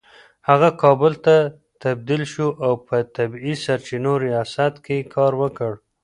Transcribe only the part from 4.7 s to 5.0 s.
کې